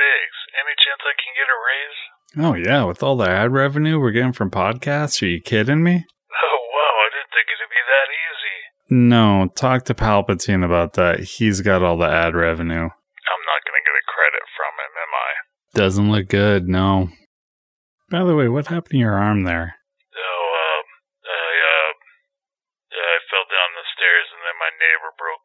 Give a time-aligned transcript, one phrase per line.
[0.00, 2.00] Biggs, any chance I can get a raise?
[2.40, 6.04] Oh, yeah, with all the ad revenue we're getting from podcasts, are you kidding me?
[6.32, 8.58] Oh, wow, I didn't think it'd be that easy.
[9.12, 11.20] No, talk to Palpatine about that.
[11.20, 12.88] He's got all the ad revenue.
[12.88, 15.30] I'm not gonna get a credit from him, am I?
[15.76, 17.10] Doesn't look good, no.
[18.10, 19.76] By the way, what happened to your arm there?
[20.16, 20.86] Oh, um,
[21.28, 21.92] I, uh,
[22.90, 25.39] I fell down the stairs and then my neighbor broke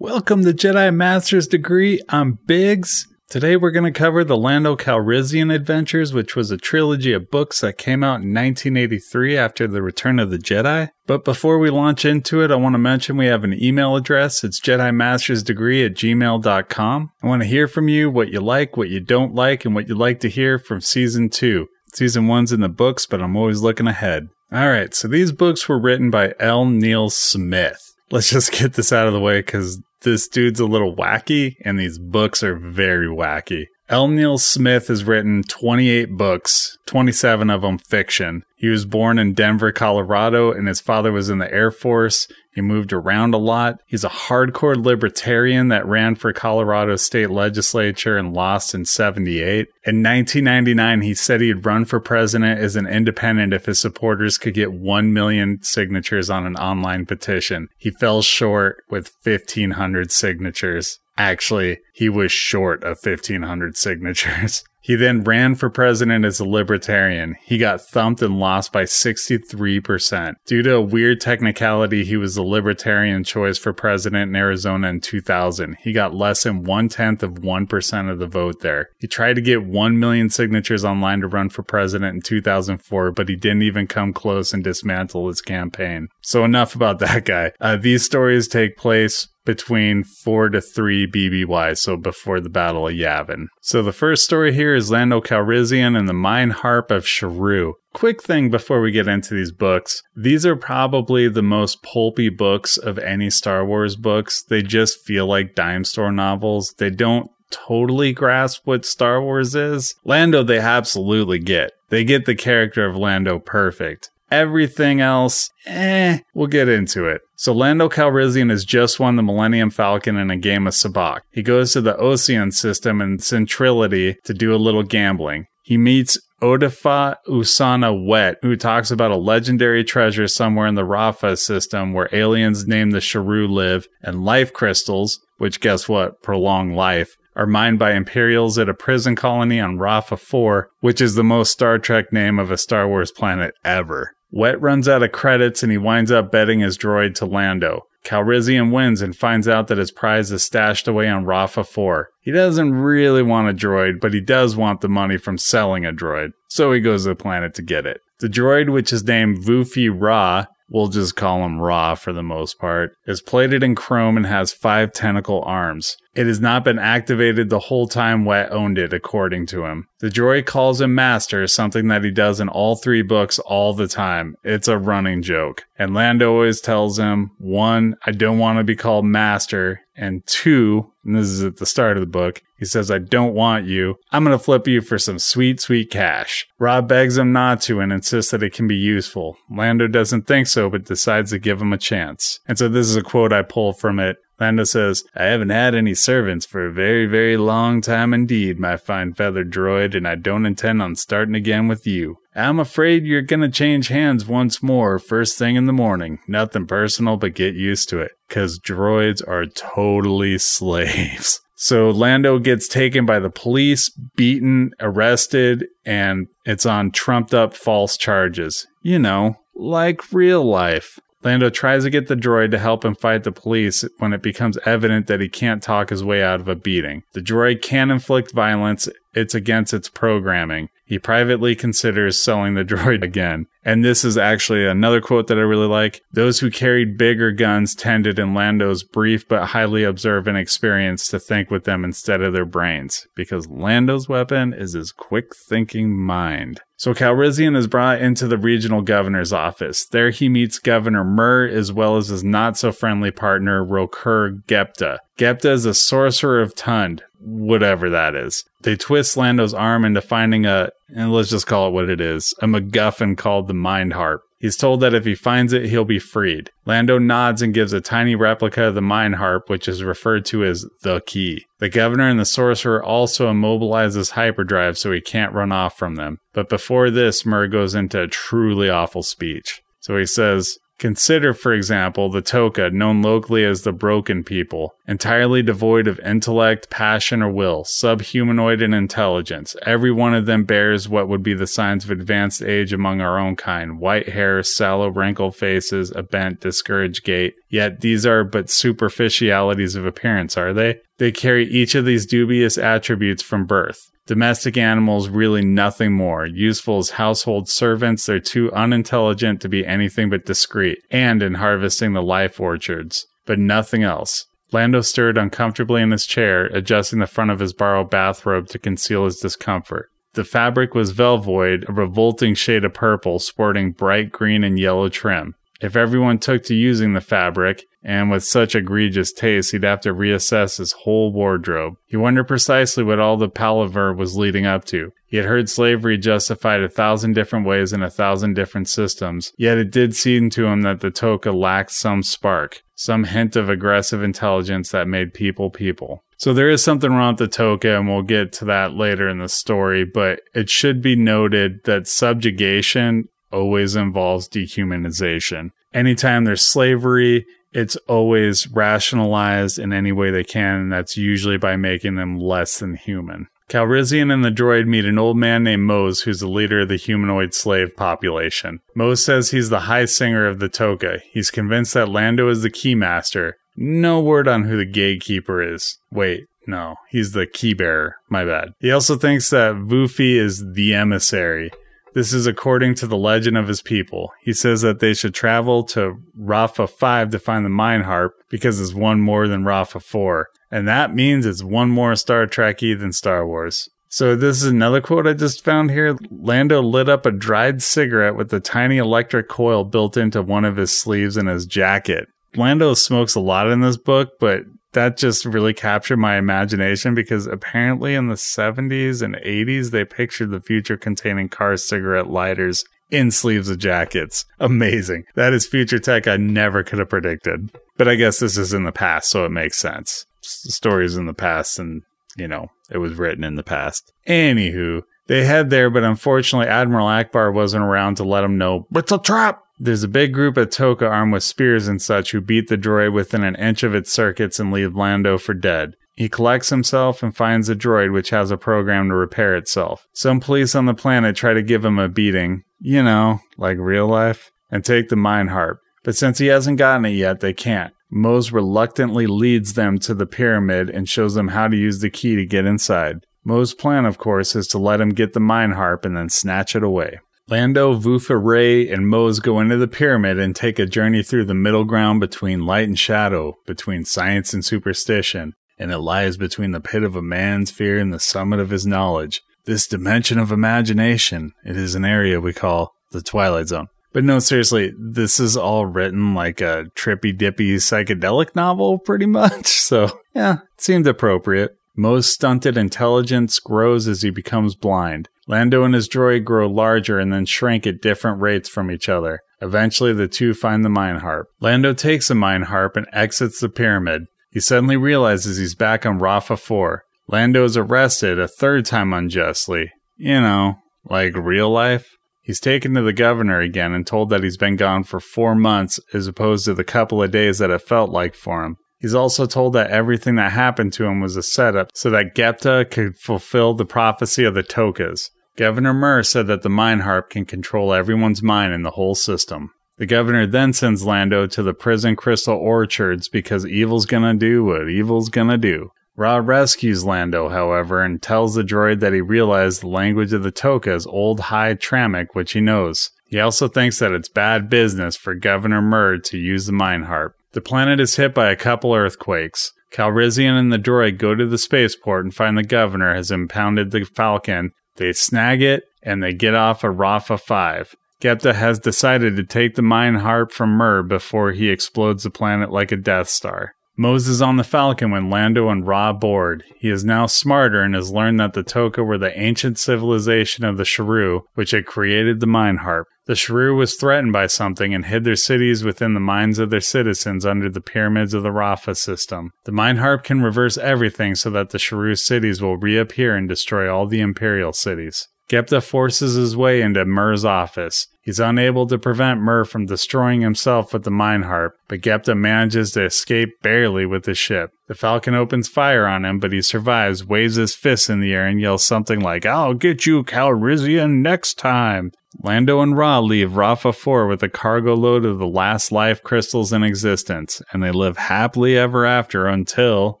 [0.18, 2.02] Welcome to Jedi Master's Degree.
[2.08, 3.06] I'm Biggs.
[3.30, 7.60] Today we're going to cover the Lando Calrissian Adventures, which was a trilogy of books
[7.60, 10.90] that came out in 1983 after the Return of the Jedi.
[11.06, 14.42] But before we launch into it, I want to mention we have an email address.
[14.42, 17.10] It's JediMastersDegree at gmail.com.
[17.22, 19.88] I want to hear from you what you like, what you don't like, and what
[19.88, 21.68] you'd like to hear from season two.
[21.94, 24.26] Season one's in the books, but I'm always looking ahead.
[24.50, 26.64] All right, so these books were written by L.
[26.64, 27.94] Neil Smith.
[28.10, 31.78] Let's just get this out of the way because this dude's a little wacky and
[31.78, 33.66] these books are very wacky.
[33.88, 34.06] L.
[34.06, 38.42] Neil Smith has written 28 books, 27 of them fiction.
[38.56, 42.28] He was born in Denver, Colorado, and his father was in the Air Force.
[42.58, 43.80] He moved around a lot.
[43.86, 49.68] He's a hardcore libertarian that ran for Colorado state legislature and lost in 78.
[49.84, 54.54] In 1999, he said he'd run for president as an independent if his supporters could
[54.54, 57.68] get 1 million signatures on an online petition.
[57.78, 60.98] He fell short with 1,500 signatures.
[61.18, 64.64] Actually, he was short of 1,500 signatures.
[64.80, 67.36] He then ran for president as a libertarian.
[67.42, 70.34] He got thumped and lost by 63%.
[70.46, 75.02] Due to a weird technicality, he was the libertarian choice for president in Arizona in
[75.02, 75.76] 2000.
[75.80, 78.88] He got less than one tenth of 1% of the vote there.
[78.98, 83.28] He tried to get 1 million signatures online to run for president in 2004, but
[83.28, 86.08] he didn't even come close and dismantle his campaign.
[86.22, 87.52] So, enough about that guy.
[87.60, 92.92] Uh, these stories take place between 4 to 3 BBY, so before the Battle of
[92.92, 93.46] Yavin.
[93.62, 97.72] So the first story here is Lando Calrissian and the Mind Harp of Sharu.
[97.94, 100.02] Quick thing before we get into these books.
[100.14, 104.42] These are probably the most pulpy books of any Star Wars books.
[104.42, 106.74] They just feel like dime store novels.
[106.76, 109.94] They don't totally grasp what Star Wars is.
[110.04, 111.72] Lando, they absolutely get.
[111.88, 114.10] They get the character of Lando perfect.
[114.30, 117.22] Everything else, eh, we'll get into it.
[117.36, 121.20] So Lando Calrissian has just won the Millennium Falcon in a game of sabacc.
[121.30, 125.46] He goes to the Oseon system in Centrality to do a little gambling.
[125.62, 131.36] He meets Odifa Usana Wet, who talks about a legendary treasure somewhere in the Rafa
[131.36, 137.16] system where aliens named the Sharu live, and life crystals, which guess what, prolong life,
[137.34, 141.52] are mined by Imperials at a prison colony on Rafa 4, which is the most
[141.52, 144.12] Star Trek name of a Star Wars planet ever.
[144.30, 147.86] Wet runs out of credits and he winds up betting his droid to Lando.
[148.04, 152.10] Calrissian wins and finds out that his prize is stashed away on Rafa 4.
[152.20, 155.92] He doesn't really want a droid, but he does want the money from selling a
[155.92, 158.00] droid, so he goes to the planet to get it.
[158.20, 162.58] The droid, which is named Vuffi Raa, we'll just call him Ra for the most
[162.58, 165.96] part, is plated in chrome and has five tentacle arms.
[166.14, 169.86] It has not been activated the whole time Wet owned it, according to him.
[170.00, 173.88] The droid calls him Master, something that he does in all three books all the
[173.88, 174.34] time.
[174.42, 175.64] It's a running joke.
[175.78, 180.92] And Lando always tells him, one, I don't want to be called Master, and two,
[181.04, 183.96] and this is at the start of the book, he says, I don't want you.
[184.10, 186.46] I'm going to flip you for some sweet, sweet cash.
[186.58, 189.36] Rob begs him not to and insists that it can be useful.
[189.50, 192.40] Lando doesn't think so, but decides to give him a chance.
[192.46, 194.16] And so this is a quote I pull from it.
[194.40, 198.76] Lando says, I haven't had any servants for a very, very long time indeed, my
[198.76, 202.18] fine feathered droid, and I don't intend on starting again with you.
[202.34, 206.20] I'm afraid you're gonna change hands once more first thing in the morning.
[206.28, 208.12] Nothing personal, but get used to it.
[208.28, 211.40] Cause droids are totally slaves.
[211.56, 217.96] So Lando gets taken by the police, beaten, arrested, and it's on trumped up false
[217.96, 218.68] charges.
[218.82, 221.00] You know, like real life.
[221.24, 224.56] Lando tries to get the droid to help him fight the police when it becomes
[224.64, 227.02] evident that he can't talk his way out of a beating.
[227.12, 230.68] The droid can inflict violence, it's against its programming.
[230.88, 233.46] He privately considers selling the droid again.
[233.62, 236.00] And this is actually another quote that I really like.
[236.12, 241.50] Those who carried bigger guns tended in Lando's brief but highly observant experience to think
[241.50, 246.62] with them instead of their brains, because Lando's weapon is his quick thinking mind.
[246.76, 249.84] So Calrissian is brought into the regional governor's office.
[249.84, 254.98] There he meets Governor Mer as well as his not so friendly partner Rokur Gepta.
[255.18, 258.44] Gepta is a sorcerer of Tund, whatever that is.
[258.62, 262.34] They twist Lando's arm into finding a, and let's just call it what it is,
[262.40, 264.22] a MacGuffin called the Mind Harp.
[264.40, 266.50] He's told that if he finds it, he'll be freed.
[266.64, 270.44] Lando nods and gives a tiny replica of the Mind Harp, which is referred to
[270.44, 271.44] as the key.
[271.58, 276.18] The governor and the sorcerer also immobilizes hyperdrive so he can't run off from them.
[276.32, 279.60] But before this, Mer goes into a truly awful speech.
[279.80, 285.42] So he says, Consider, for example, the Toka, known locally as the Broken People, entirely
[285.42, 289.56] devoid of intellect, passion, or will, subhumanoid in intelligence.
[289.62, 293.18] Every one of them bears what would be the signs of advanced age among our
[293.18, 297.34] own kind white hair, sallow, wrinkled faces, a bent, discouraged gait.
[297.48, 300.80] Yet these are but superficialities of appearance, are they?
[300.98, 303.90] They carry each of these dubious attributes from birth.
[304.06, 306.26] Domestic animals really nothing more.
[306.26, 311.92] Useful as household servants, they're too unintelligent to be anything but discreet, and in harvesting
[311.92, 314.26] the life orchards, but nothing else.
[314.50, 319.04] Lando stirred uncomfortably in his chair, adjusting the front of his borrowed bathrobe to conceal
[319.04, 319.90] his discomfort.
[320.14, 325.34] The fabric was velvoid, a revolting shade of purple, sporting bright green and yellow trim.
[325.60, 329.94] If everyone took to using the fabric, and with such egregious taste, he'd have to
[329.94, 331.76] reassess his whole wardrobe.
[331.86, 334.92] He wondered precisely what all the palaver was leading up to.
[335.06, 339.58] He had heard slavery justified a thousand different ways in a thousand different systems, yet
[339.58, 344.02] it did seem to him that the Toka lacked some spark, some hint of aggressive
[344.02, 346.02] intelligence that made people people.
[346.18, 349.18] So there is something wrong with the Toka, and we'll get to that later in
[349.18, 355.50] the story, but it should be noted that subjugation always involves dehumanization.
[355.72, 361.56] Anytime there's slavery, it's always rationalized in any way they can, and that's usually by
[361.56, 363.28] making them less than human.
[363.48, 366.76] Calrissian and the droid meet an old man named Mohs, who's the leader of the
[366.76, 368.60] humanoid slave population.
[368.76, 371.00] Mohs says he's the high singer of the Toka.
[371.12, 373.32] He's convinced that Lando is the keymaster.
[373.56, 375.78] No word on who the gatekeeper is.
[375.90, 377.96] Wait, no, he's the key bearer.
[378.10, 378.52] My bad.
[378.60, 381.50] He also thinks that Vuffi is the emissary.
[381.98, 384.12] This is according to the legend of his people.
[384.22, 388.60] He says that they should travel to Rafa 5 to find the Mind Harp because
[388.60, 390.28] it's one more than Rafa 4.
[390.52, 393.68] And that means it's one more Star Trekkie than Star Wars.
[393.88, 395.98] So this is another quote I just found here.
[396.08, 400.54] Lando lit up a dried cigarette with a tiny electric coil built into one of
[400.54, 402.06] his sleeves in his jacket.
[402.36, 407.26] Lando smokes a lot in this book, but that just really captured my imagination because
[407.26, 413.10] apparently in the 70s and 80s they pictured the future containing car cigarette lighters in
[413.10, 414.24] sleeves of jackets.
[414.40, 415.04] Amazing.
[415.14, 417.50] That is future tech I never could have predicted.
[417.76, 420.04] But I guess this is in the past, so it makes sense.
[420.44, 421.82] The in the past and,
[422.16, 423.92] you know, it was written in the past.
[424.06, 428.92] Anywho, they head there, but unfortunately Admiral Ackbar wasn't around to let them know, it's
[428.92, 429.42] a trap!
[429.60, 432.92] There's a big group of Toka armed with spears and such who beat the droid
[432.92, 435.74] within an inch of its circuits and leave Lando for dead.
[435.96, 439.88] He collects himself and finds a droid which has a program to repair itself.
[439.92, 443.88] Some police on the planet try to give him a beating, you know, like real
[443.88, 445.58] life, and take the Mind Harp.
[445.82, 447.74] But since he hasn't gotten it yet, they can't.
[447.92, 452.14] Mohs reluctantly leads them to the pyramid and shows them how to use the key
[452.14, 452.98] to get inside.
[453.24, 456.54] Mo's plan, of course, is to let him get the Mind Harp and then snatch
[456.54, 457.00] it away.
[457.30, 461.34] Lando, Vufa, Ray, and Mohs go into the pyramid and take a journey through the
[461.34, 466.60] middle ground between light and shadow, between science and superstition, and it lies between the
[466.60, 469.20] pit of a man's fear and the summit of his knowledge.
[469.44, 473.68] This dimension of imagination, it is an area we call the Twilight Zone.
[473.92, 479.46] But no, seriously, this is all written like a trippy dippy psychedelic novel, pretty much.
[479.48, 481.56] So, yeah, it seemed appropriate.
[481.76, 485.10] Mo's stunted intelligence grows as he becomes blind.
[485.28, 489.20] Lando and his droid grow larger and then shrink at different rates from each other.
[489.42, 491.28] Eventually, the two find the Mind Harp.
[491.38, 494.06] Lando takes the Mind Harp and exits the pyramid.
[494.30, 496.82] He suddenly realizes he's back on Rafa 4.
[497.08, 499.70] Lando is arrested a third time unjustly.
[499.98, 501.86] You know, like real life.
[502.22, 505.78] He's taken to the governor again and told that he's been gone for four months
[505.94, 508.56] as opposed to the couple of days that it felt like for him.
[508.80, 512.70] He's also told that everything that happened to him was a setup so that Gepta
[512.70, 515.08] could fulfill the prophecy of the Tokas.
[515.38, 519.52] Governor Mer said that the Mind Harp can control everyone's mind in the whole system.
[519.76, 524.68] The governor then sends Lando to the prison crystal orchards because evil's gonna do what
[524.68, 525.70] evil's gonna do.
[525.94, 530.32] Raa rescues Lando, however, and tells the droid that he realized the language of the
[530.32, 532.90] Toka is Old High Tramic, which he knows.
[533.06, 537.14] He also thinks that it's bad business for Governor Murd to use the mind harp.
[537.30, 539.52] The planet is hit by a couple earthquakes.
[539.72, 543.84] Calrissian and the droid go to the spaceport and find the governor has impounded the
[543.84, 544.50] Falcon.
[544.78, 547.74] They snag it and they get off a Rafa 5.
[548.00, 552.50] Gepta has decided to take the mind harp from Mer before he explodes the planet
[552.50, 553.54] like a Death Star.
[553.80, 556.42] Moses on the Falcon when Lando and Raa board.
[556.58, 560.56] He is now smarter and has learned that the Toka were the ancient civilization of
[560.56, 562.88] the Sharu, which had created the mind harp.
[563.06, 566.60] The Sharu was threatened by something and hid their cities within the minds of their
[566.60, 569.30] citizens under the pyramids of the Rafa system.
[569.44, 573.72] The mind harp can reverse everything so that the Sharu cities will reappear and destroy
[573.72, 575.06] all the Imperial cities.
[575.30, 577.86] Gepta forces his way into Mer's office.
[578.08, 582.70] He's unable to prevent Mer from destroying himself with the mind harp, but Gepta manages
[582.70, 584.50] to escape barely with his ship.
[584.66, 588.26] The Falcon opens fire on him, but he survives, waves his fists in the air,
[588.26, 591.92] and yells something like, I'll get you, Calrissian, next time.
[592.22, 596.50] Lando and Raa leave Rafa 4 with a cargo load of the last life crystals
[596.50, 600.00] in existence, and they live happily ever after until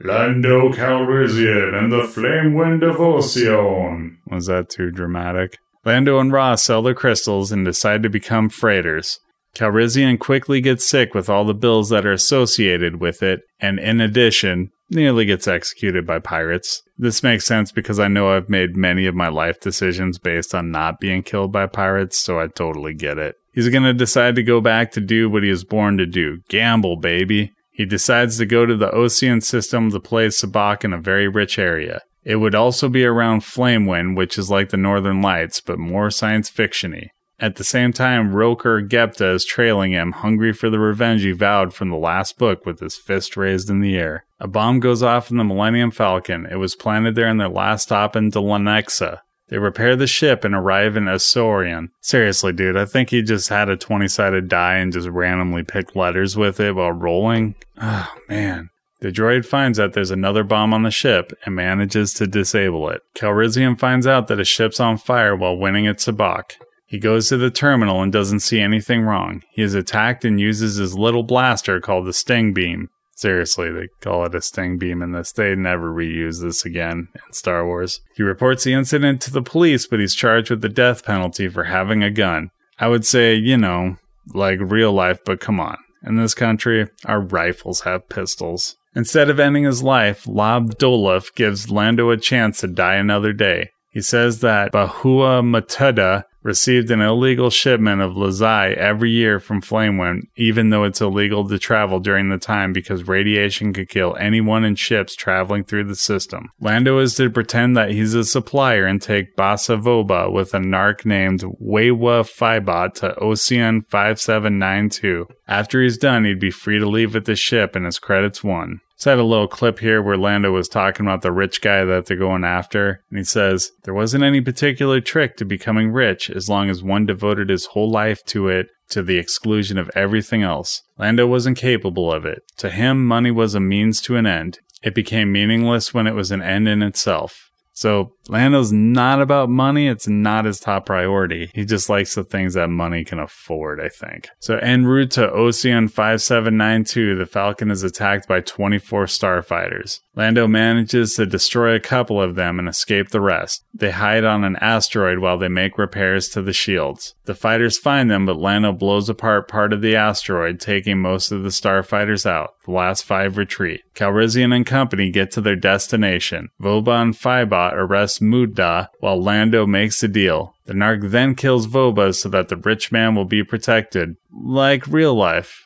[0.00, 4.16] Lando Calrissian and the Flamewind of Oseon.
[4.26, 5.58] Was that too dramatic?
[5.84, 9.18] Lando and Raa sell their crystals and decide to become freighters.
[9.54, 14.00] Calrissian quickly gets sick with all the bills that are associated with it, and in
[14.00, 16.82] addition, nearly gets executed by pirates.
[16.98, 20.70] This makes sense because I know I've made many of my life decisions based on
[20.70, 23.36] not being killed by pirates, so I totally get it.
[23.52, 26.96] He's gonna decide to go back to do what he was born to do gamble,
[26.96, 27.52] baby.
[27.70, 31.58] He decides to go to the Oseon system to play Sabacc in a very rich
[31.58, 32.00] area.
[32.24, 36.50] It would also be around Flamewind, which is like the Northern Lights, but more science
[36.50, 37.08] fictiony.
[37.40, 41.74] At the same time, Rokur Gepta is trailing him, hungry for the revenge he vowed
[41.74, 44.24] from the last book with his fist raised in the air.
[44.40, 46.46] A bomb goes off in the Millennium Falcon.
[46.46, 49.18] It was planted there in their last stop in Delanexa.
[49.48, 51.88] They repair the ship and arrive in Asorian.
[52.00, 55.94] Seriously, dude, I think he just had a 20 sided die and just randomly picked
[55.94, 57.56] letters with it while rolling.
[57.80, 58.70] Oh, man.
[59.04, 63.02] The droid finds out there's another bomb on the ship and manages to disable it.
[63.14, 66.52] Calrissian finds out that a ship's on fire while winning at Sabacc.
[66.86, 69.42] He goes to the terminal and doesn't see anything wrong.
[69.52, 72.88] He is attacked and uses his little blaster called the Sting Beam.
[73.14, 75.32] Seriously, they call it a Sting Beam in this.
[75.32, 78.00] They never reuse this again in Star Wars.
[78.16, 81.64] He reports the incident to the police, but he's charged with the death penalty for
[81.64, 82.48] having a gun.
[82.78, 83.96] I would say, you know,
[84.32, 85.76] like real life, but come on.
[86.06, 88.78] In this country, our rifles have pistols.
[88.94, 93.70] Instead of ending his life, Dolaf gives Lando a chance to die another day.
[93.90, 100.22] He says that Bohhuah Mutdah received an illegal shipment of lazai every year from Flamewind,
[100.36, 104.74] even though it's illegal to travel during the time because radiation could kill anyone in
[104.74, 106.50] ships traveling through the system.
[106.60, 111.06] Lando is to pretend that he's a supplier and take Basa Voba with a narc
[111.06, 115.26] named Wewa Fibot to Oseon 5792.
[115.48, 118.80] After he's done, he'd be free to leave with the ship and his credits won.
[118.96, 121.84] So I had a little clip here where Lando was talking about the rich guy
[121.84, 126.30] that they're going after, and he says, There wasn't any particular trick to becoming rich
[126.30, 130.42] as long as one devoted his whole life to it to the exclusion of everything
[130.42, 130.82] else.
[130.98, 132.42] Lando wasn't capable of it.
[132.58, 134.60] To him, money was a means to an end.
[134.82, 137.50] It became meaningless when it was an end in itself.
[137.74, 139.88] So Lando's not about money.
[139.88, 141.50] It's not his top priority.
[141.54, 144.28] He just likes the things that money can afford, I think.
[144.38, 150.00] So en route to Oseon 5792, the Falcon is attacked by 24 starfighters.
[150.16, 153.64] Lando manages to destroy a couple of them and escape the rest.
[153.74, 157.14] They hide on an asteroid while they make repairs to the shields.
[157.24, 161.42] The fighters find them, but Lando blows apart part of the asteroid, taking most of
[161.42, 162.54] the starfighters out.
[162.64, 163.82] The last five retreat.
[163.94, 166.48] Calrissian and company get to their destination.
[166.60, 170.54] Voba and Fibot arrest Mudda while Lando makes a deal.
[170.66, 175.14] The Narc then kills Voba so that the rich man will be protected, like real
[175.14, 175.63] life.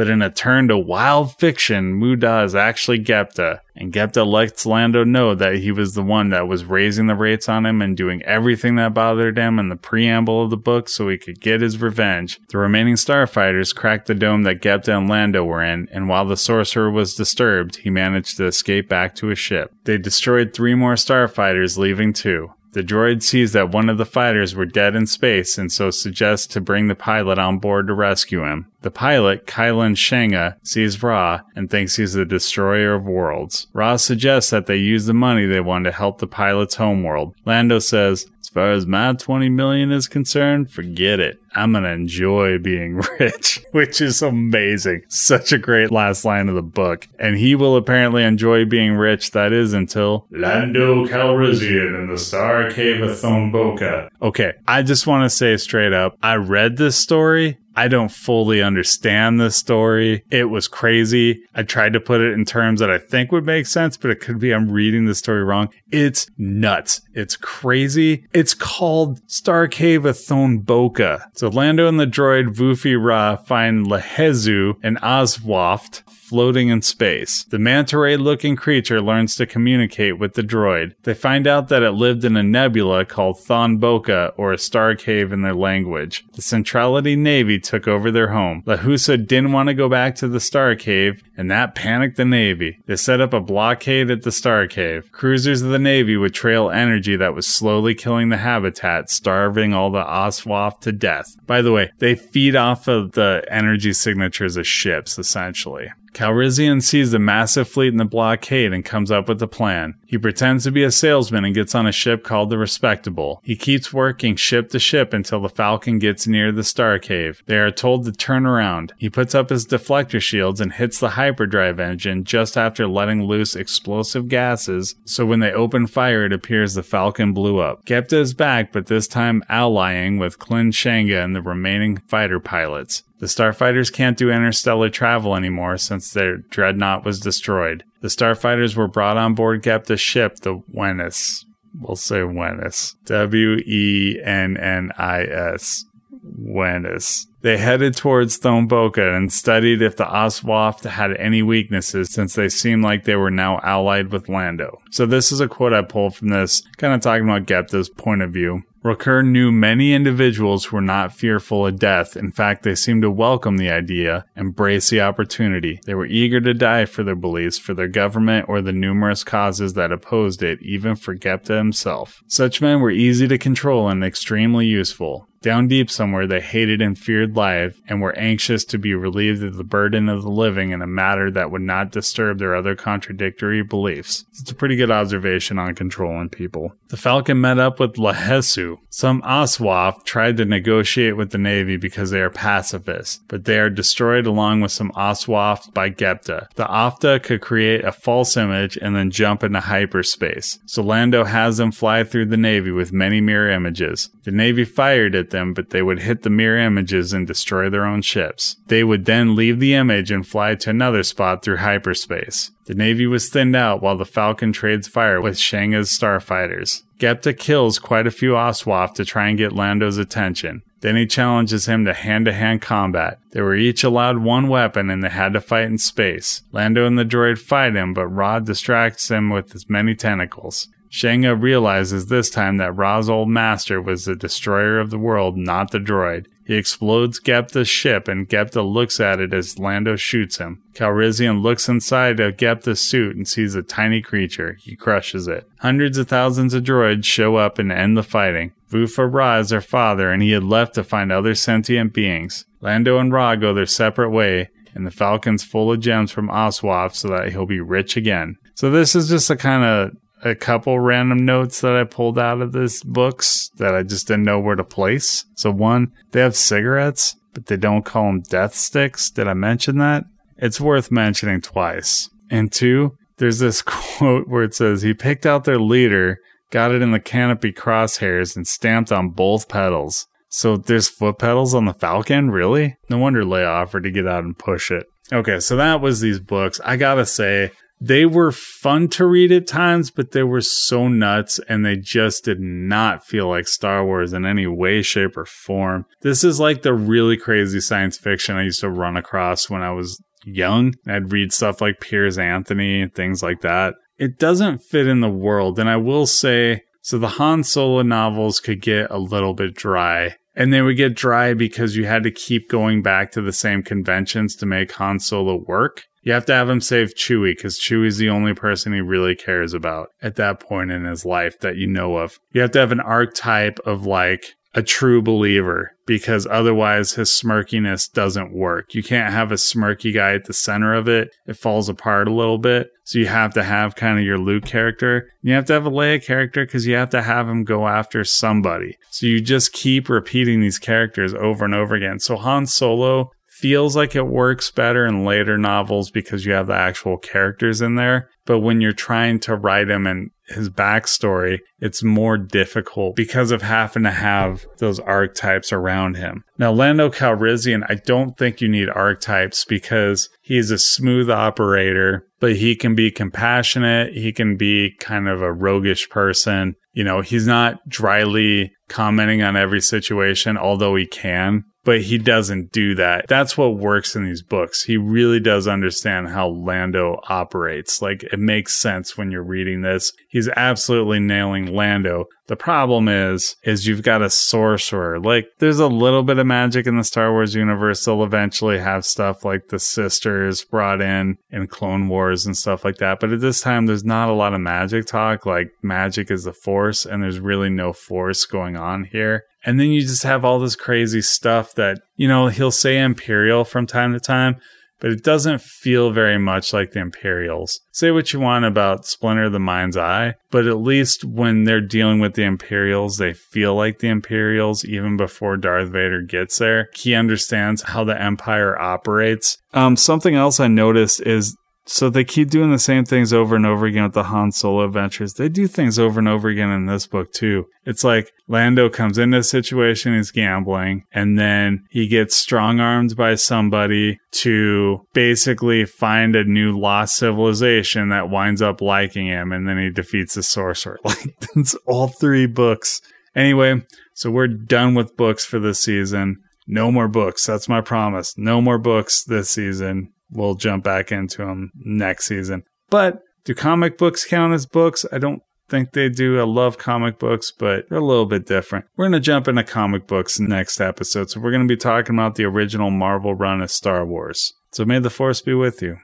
[0.00, 5.04] But in a turn to wild fiction, Muda is actually Gepta, and Gepta lets Lando
[5.04, 8.22] know that he was the one that was raising the rates on him and doing
[8.22, 11.82] everything that bothered him in the preamble of the book so he could get his
[11.82, 12.40] revenge.
[12.48, 16.38] The remaining starfighters cracked the dome that Gepta and Lando were in, and while the
[16.38, 19.70] sorcerer was disturbed, he managed to escape back to his ship.
[19.84, 22.54] They destroyed three more starfighters, leaving two.
[22.72, 26.46] The droid sees that one of the fighters were dead in space and so suggests
[26.48, 28.70] to bring the pilot on board to rescue him.
[28.82, 33.66] The pilot, Klyn Shanga, sees Raa and thinks he's the destroyer of worlds.
[33.72, 37.34] Raa suggests that they use the money they won to help the pilot's homeworld.
[37.44, 41.38] Lando says, far as my 20 million is concerned, forget it.
[41.54, 45.02] I'm going to enjoy being rich, which is amazing.
[45.08, 47.08] Such a great last line of the book.
[47.18, 49.32] And he will apparently enjoy being rich.
[49.32, 54.08] That is until Lando Calrissian in the Star Cave of Thonboka.
[54.22, 57.58] Okay, I just want to say straight up, I read this story.
[57.80, 60.22] I don't fully understand this story.
[60.30, 61.44] It was crazy.
[61.54, 64.20] I tried to put it in terms that I think would make sense, but it
[64.20, 65.70] could be I'm reading the story wrong.
[65.90, 67.00] It's nuts.
[67.14, 68.26] It's crazy.
[68.34, 71.22] It's called Star Cave of Thonboka.
[71.32, 77.42] So Lando and the droid Vuffi Raa find Lehesu and Oswaft floating in space.
[77.44, 80.94] The manta ray looking creature learns to communicate with the droid.
[81.02, 85.32] They find out that it lived in a nebula called Thonboka, or a star cave
[85.32, 86.24] in their language.
[86.34, 88.64] The Centrality Navy took over their home.
[88.66, 92.80] Lehesu didn't want to go back to the star cave, and that panicked the Navy.
[92.86, 95.12] They set up a blockade at the star cave.
[95.12, 99.92] Cruisers of the Navy would trail energy that was slowly killing the habitat, starving all
[99.92, 101.36] the Oswaft to death.
[101.46, 105.92] By the way, they feed off of the energy signatures of ships, essentially.
[106.12, 109.94] Calrissian sees the massive fleet in the blockade and comes up with a plan.
[110.10, 113.40] He pretends to be a salesman and gets on a ship called the Respectable.
[113.44, 117.44] He keeps working ship to ship until the Falcon gets near the Star Cave.
[117.46, 118.92] They are told to turn around.
[118.98, 123.54] He puts up his deflector shields and hits the hyperdrive engine just after letting loose
[123.54, 127.84] explosive gases, so when they open fire, it appears the Falcon blew up.
[127.84, 133.04] Gepta is back, but this time allying with Klyn Shanga and the remaining fighter pilots.
[133.20, 137.84] The starfighters can't do interstellar travel anymore since their dreadnought was destroyed.
[138.00, 141.44] The starfighters were brought on board Gepta's ship, the Wennis.
[141.78, 142.94] We'll say Wennis.
[143.04, 145.84] W E N N I S.
[146.24, 147.26] Wennis.
[147.42, 152.82] They headed towards Thonboka and studied if the Oswaft had any weaknesses since they seemed
[152.82, 154.80] like they were now allied with Lando.
[154.90, 158.20] So this is a quote I pulled from this, kind of talking about Gepta's point
[158.22, 158.62] of view.
[158.82, 162.16] Rokur knew many individuals who were not fearful of death.
[162.16, 165.80] In fact, they seemed to welcome the idea, embrace the opportunity.
[165.84, 169.74] They were eager to die for their beliefs, for their government, or the numerous causes
[169.74, 172.22] that opposed it, even for Gepta himself.
[172.26, 175.28] Such men were easy to control and extremely useful.
[175.42, 179.56] Down deep somewhere, they hated and feared life and were anxious to be relieved of
[179.56, 183.62] the burden of the living in a matter that would not disturb their other contradictory
[183.62, 184.26] beliefs.
[184.32, 186.74] It's a pretty good observation on controlling people.
[186.88, 188.76] The Falcon met up with Lehesu.
[188.90, 193.70] Some Oswaft tried to negotiate with the Navy because they are pacifists, but they are
[193.70, 196.48] destroyed along with some Oswaft by Gepta.
[196.56, 200.58] The Ofta could create a false image and then jump into hyperspace.
[200.66, 204.10] So Lando has them fly through the Navy with many mirror images.
[204.24, 207.84] The Navy fired at them, but they would hit the mirror images and destroy their
[207.84, 208.56] own ships.
[208.66, 212.50] They would then leave the image and fly to another spot through hyperspace.
[212.66, 216.82] The Navy was thinned out while the Falcon trades fire with Shanga's starfighters.
[216.98, 220.62] Gepta kills quite a few Oswaft to try and get Lando's attention.
[220.80, 223.18] Then he challenges him to hand to hand combat.
[223.32, 226.42] They were each allowed one weapon and they had to fight in space.
[226.52, 230.68] Lando and the droid fight him, but Rod distracts him with his many tentacles.
[230.90, 235.70] Shanga realizes this time that Raa's old master was the destroyer of the world, not
[235.70, 236.26] the droid.
[236.44, 240.60] He explodes Gepta's ship, and Gepta looks at it as Lando shoots him.
[240.74, 244.58] Calrissian looks inside of Gepta's suit and sees a tiny creature.
[244.60, 245.48] He crushes it.
[245.60, 248.52] Hundreds of thousands of droids show up and end the fighting.
[248.68, 252.46] Vuffi Raa is their father, and he had left to find other sentient beings.
[252.60, 256.96] Lando and Ra go their separate way, and the Falcon's full of gems from Oswaft
[256.96, 258.38] so that he'll be rich again.
[258.54, 262.40] So this is just a kind of a couple random notes that I pulled out
[262.40, 265.24] of this books that I just didn't know where to place.
[265.36, 269.10] So one, they have cigarettes, but they don't call them death sticks.
[269.10, 270.04] Did I mention that?
[270.36, 272.08] It's worth mentioning twice.
[272.30, 276.18] And two, there's this quote where it says he picked out their leader,
[276.50, 280.06] got it in the canopy crosshairs, and stamped on both pedals.
[280.28, 282.30] So there's foot pedals on the Falcon?
[282.30, 282.76] Really?
[282.88, 284.86] No wonder Leia offered to get out and push it.
[285.12, 286.60] Okay, so that was these books.
[286.64, 291.40] I gotta say, they were fun to read at times, but they were so nuts
[291.48, 295.86] and they just did not feel like Star Wars in any way, shape, or form.
[296.02, 299.70] This is like the really crazy science fiction I used to run across when I
[299.70, 300.74] was young.
[300.86, 303.74] I'd read stuff like Piers Anthony and things like that.
[303.96, 305.58] It doesn't fit in the world.
[305.58, 310.16] And I will say, so the Han Solo novels could get a little bit dry.
[310.34, 313.62] And they would get dry because you had to keep going back to the same
[313.62, 315.84] conventions to make Han Solo work.
[316.02, 319.52] You have to have him save Chewie because Chewie's the only person he really cares
[319.52, 322.18] about at that point in his life that you know of.
[322.32, 327.90] You have to have an archetype of like a true believer because otherwise his smirkiness
[327.90, 328.74] doesn't work.
[328.74, 331.14] You can't have a smirky guy at the center of it.
[331.26, 332.70] It falls apart a little bit.
[332.84, 335.08] So you have to have kind of your Luke character.
[335.22, 338.04] You have to have a Leia character because you have to have him go after
[338.04, 338.76] somebody.
[338.90, 342.00] So you just keep repeating these characters over and over again.
[342.00, 346.54] So Han Solo feels like it works better in later novels because you have the
[346.54, 348.10] actual characters in there.
[348.26, 353.42] But when you're trying to write him and his backstory, it's more difficult because of
[353.42, 356.22] having to have those archetypes around him.
[356.38, 362.36] Now, Lando Calrissian, I don't think you need archetypes because he's a smooth operator, but
[362.36, 363.94] he can be compassionate.
[363.94, 366.54] He can be kind of a roguish person.
[366.72, 372.52] You know, he's not dryly commenting on every situation, although he can but he doesn't
[372.52, 373.06] do that.
[373.08, 374.62] That's what works in these books.
[374.62, 377.82] He really does understand how Lando operates.
[377.82, 379.92] Like it makes sense when you're reading this.
[380.08, 382.06] He's absolutely nailing Lando.
[382.30, 385.00] The problem is, is you've got a sorcerer.
[385.00, 387.84] Like there's a little bit of magic in the Star Wars universe.
[387.84, 392.76] They'll eventually have stuff like the sisters brought in in Clone Wars and stuff like
[392.76, 393.00] that.
[393.00, 395.26] But at this time, there's not a lot of magic talk.
[395.26, 399.24] Like magic is the force and there's really no force going on here.
[399.44, 403.44] And then you just have all this crazy stuff that, you know, he'll say Imperial
[403.44, 404.36] from time to time,
[404.80, 407.60] but it doesn't feel very much like the Imperials.
[407.70, 411.60] Say what you want about Splinter of the Mind's Eye, but at least when they're
[411.60, 416.68] dealing with the Imperials, they feel like the Imperials even before Darth Vader gets there.
[416.74, 419.38] He understands how the Empire operates.
[419.52, 421.36] Um, something else I noticed is
[421.70, 424.64] so they keep doing the same things over and over again with the Han Solo
[424.64, 425.14] adventures.
[425.14, 427.46] They do things over and over again in this book too.
[427.64, 432.96] It's like Lando comes into a situation, he's gambling, and then he gets strong armed
[432.96, 439.48] by somebody to basically find a new lost civilization that winds up liking him, and
[439.48, 440.78] then he defeats the sorcerer.
[440.90, 442.80] Like that's all three books.
[443.14, 443.62] Anyway,
[443.94, 446.16] so we're done with books for this season.
[446.48, 447.24] No more books.
[447.24, 448.18] That's my promise.
[448.18, 452.42] No more books this season we'll jump back into them next season.
[452.68, 454.86] But do comic books count as books?
[454.92, 456.18] I don't think they do.
[456.18, 458.66] I love comic books, but they're a little bit different.
[458.76, 461.10] We're going to jump into comic books next episode.
[461.10, 464.32] So we're going to be talking about the original Marvel run of Star Wars.
[464.52, 465.78] So may the force be with you.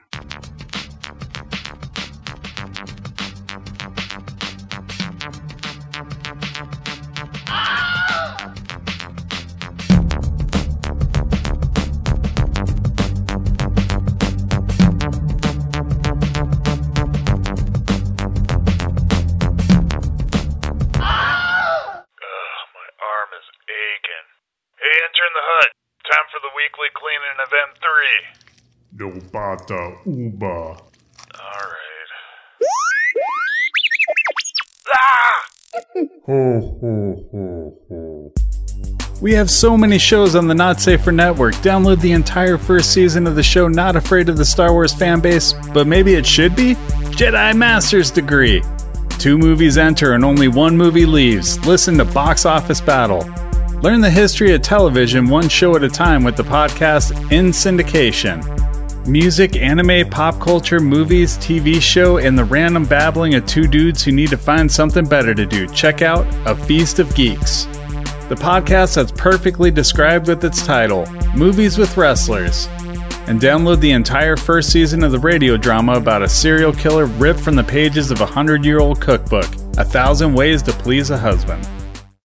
[28.99, 30.47] Nobata Uba.
[30.47, 30.81] Alright.
[36.25, 38.33] Ho, ho, ho, ho.
[39.21, 41.53] We have so many shows on the Not Safer Network.
[41.55, 45.19] Download the entire first season of the show Not Afraid of the Star Wars fan
[45.19, 46.75] base, but maybe it should be?
[47.15, 48.63] Jedi Master's Degree.
[49.19, 51.63] Two movies enter and only one movie leaves.
[51.67, 53.27] Listen to Box Office Battle.
[53.81, 58.56] Learn the history of television one show at a time with the podcast In Syndication.
[59.07, 64.11] Music, anime, pop culture, movies, TV show, and the random babbling of two dudes who
[64.11, 65.65] need to find something better to do.
[65.67, 67.63] Check out A Feast of Geeks.
[68.27, 71.05] The podcast that's perfectly described with its title,
[71.37, 72.67] Movies with Wrestlers.
[73.27, 77.39] And download the entire first season of the radio drama about a serial killer ripped
[77.39, 81.17] from the pages of a hundred year old cookbook, A Thousand Ways to Please a
[81.17, 81.65] Husband.